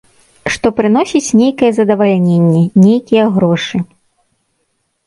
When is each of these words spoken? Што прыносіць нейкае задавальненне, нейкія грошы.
Што 0.53 0.69
прыносіць 0.79 1.35
нейкае 1.41 1.71
задавальненне, 1.81 2.63
нейкія 2.87 3.23
грошы. 3.39 3.87